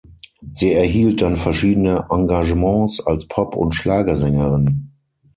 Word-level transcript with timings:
Sie 0.51 0.73
erhielt 0.73 1.21
dann 1.21 1.37
verschiedene 1.37 2.07
Engagements 2.09 3.05
als 3.05 3.27
Pop- 3.27 3.55
und 3.55 3.75
Schlagersängerin. 3.75 4.89